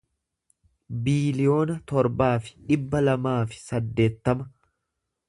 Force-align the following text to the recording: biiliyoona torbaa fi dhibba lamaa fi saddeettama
biiliyoona 1.07 1.75
torbaa 1.91 2.31
fi 2.47 2.57
dhibba 2.71 3.03
lamaa 3.09 3.37
fi 3.53 3.63
saddeettama 3.67 4.49